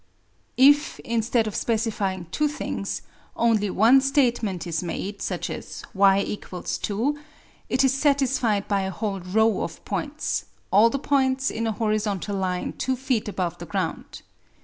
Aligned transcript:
If, 0.57 0.97
instead 1.01 1.45
of 1.45 1.55
specifying 1.55 2.25
two 2.31 2.47
things, 2.47 3.03
only 3.35 3.69
one 3.69 4.01
statement 4.01 4.65
is 4.65 4.81
made, 4.81 5.21
such 5.21 5.47
as 5.51 5.83
y 5.93 6.35
= 6.45 6.81
2, 6.81 7.19
it 7.69 7.83
is 7.83 7.93
satisfied 7.93 8.67
by 8.67 8.81
a 8.81 8.89
whole 8.89 9.19
row 9.19 9.61
of 9.61 9.85
points, 9.85 10.45
all 10.71 10.89
the 10.89 10.97
points 10.97 11.51
in 11.51 11.67
a 11.67 11.71
horizontal 11.71 12.35
line 12.35 12.73
2 12.79 12.95
feet 12.95 13.27
above 13.29 13.59
the 13.59 13.67
ground. 13.67 14.23